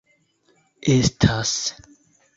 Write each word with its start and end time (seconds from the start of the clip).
Estas... 0.95 1.51